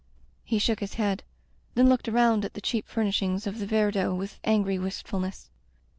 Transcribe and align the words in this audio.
He 0.43 0.57
shook 0.57 0.79
his 0.79 0.95
head, 0.95 1.21
then 1.75 1.87
looked 1.87 2.09
around 2.09 2.43
at 2.43 2.55
the 2.55 2.59
cheap 2.59 2.87
furnishings 2.87 3.45
of 3.45 3.59
the 3.59 3.67
Viardot 3.67 4.17
with 4.17 4.39
angry 4.43 4.79
wistfulness. 4.79 5.51